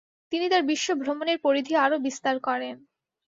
[0.31, 2.75] তিনি তার বিশ্ব ভ্রমণের পরিধি আরও বিস্তার করেন।